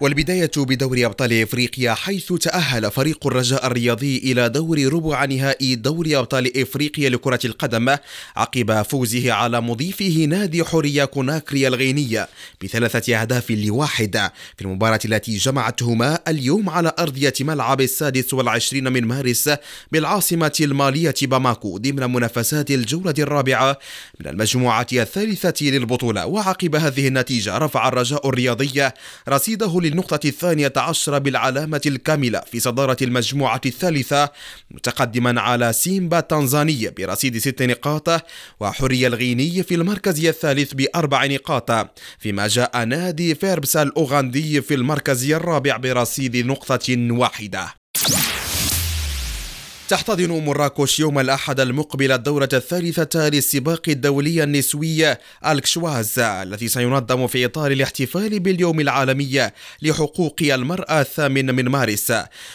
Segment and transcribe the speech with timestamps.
[0.00, 6.60] والبداية بدوري أبطال إفريقيا حيث تأهل فريق الرجاء الرياضي إلى دور ربع نهائي دوري أبطال
[6.60, 7.96] إفريقيا لكرة القدم
[8.36, 12.28] عقب فوزه على مضيفه نادي حورية كوناكري الغينية
[12.62, 14.30] بثلاثة أهداف لواحد.
[14.56, 19.50] في المباراة التي جمعتهما اليوم على أرضية ملعب السادس والعشرين من مارس
[19.92, 23.78] بالعاصمة المالية باماكو ضمن منافسات الجولة الرابعة
[24.20, 26.26] من المجموعة الثالثة للبطولة.
[26.26, 28.88] وعقب هذه النتيجة رفع الرجاء الرياضي
[29.28, 34.30] رصيده للنقطة الثانية عشرة بالعلامة الكاملة في صدارة المجموعة الثالثة
[34.70, 38.24] متقدما على سيمبا تنزانية برصيد ست نقاط
[38.60, 45.76] وحرية الغيني في المركز الثالث بأربع نقاط فيما جاء نادي فيربس الأوغندي في المركز الرابع
[45.76, 47.79] برصيد نقطة واحدة.
[49.90, 55.16] تحتضن مراكش يوم الأحد المقبل الدورة الثالثة للسباق الدولي النسوي
[55.46, 59.50] ألكشواز الذي سينظم في إطار الاحتفال باليوم العالمي
[59.82, 62.12] لحقوق المرأة الثامن من مارس.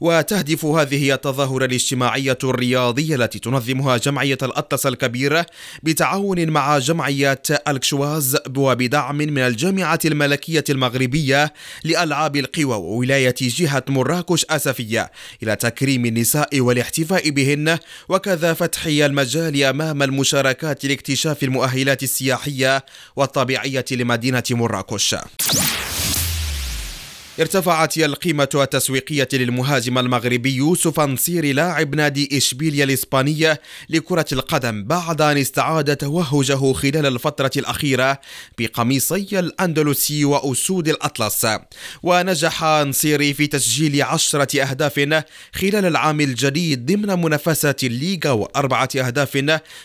[0.00, 5.46] وتهدف هذه التظاهرة الاجتماعية الرياضية التي تنظمها جمعية الأطلس الكبيرة
[5.82, 11.52] بتعاون مع جمعية ألكشواز وبدعم من الجامعة الملكية المغربية
[11.84, 15.10] لألعاب القوى وولاية جهة مراكش أسفية
[15.42, 17.78] إلى تكريم النساء والاحتفال بهن
[18.08, 22.84] وكذا فتح المجال أمام المشاركات لاكتشاف المؤهلات السياحية
[23.16, 25.16] والطبيعية لمدينة مراكش.
[27.40, 35.36] ارتفعت القيمة التسويقية للمهاجم المغربي يوسف نصير لاعب نادي إشبيليا الإسبانية لكرة القدم بعد أن
[35.38, 38.20] استعاد توهجه خلال الفترة الأخيرة
[38.58, 41.46] بقميصي الأندلسي وأسود الأطلس.
[42.02, 49.30] ونجح نصير في تسجيل عشرة أهداف خلال العام الجديد ضمن منافسة الليغا وأربعة أهداف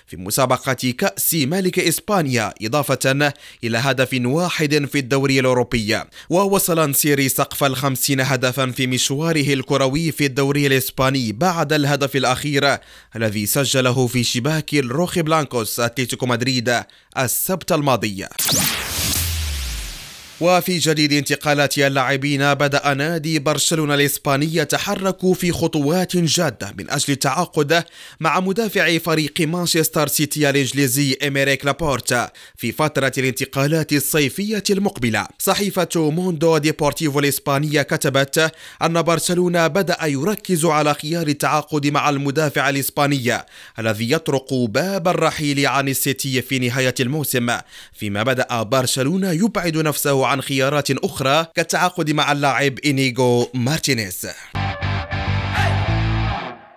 [0.08, 3.32] في مسابقة كأس ملك إسبانيا إضافة
[3.64, 6.00] إلى هدف واحد في الدوري الأوروبي.
[6.30, 12.78] ووصل نصيري سقف الخمسين هدفا في مشواره الكروي في الدوري الإسباني بعد الهدف الأخير
[13.16, 16.84] الذي سجله في شباك الروخي بلانكوس أتلتيكو مدريد
[17.18, 18.26] السبت الماضي.
[20.42, 27.84] وفي جديد انتقالات اللاعبين بدأ نادي برشلونة الإسباني يتحرك في خطوات جادة من أجل التعاقد
[28.20, 35.28] مع مدافع فريق مانشستر سيتي الإنجليزي إميريك لابورت في فترة الانتقالات الصيفية المقبلة.
[35.40, 43.38] صحيفة موندو ديبورتيفو الإسبانية كتبت أن برشلونة بدأ يركز على خيار التعاقد مع المدافع الإسباني
[43.80, 47.58] الذي يطرق باب الرحيل عن السيتي في نهاية الموسم.
[47.94, 54.28] فيما بدأ برشلونة يبعد نفسه عن خيارات أخرى كالتعاقد مع اللاعب إنيغو مارتينيز.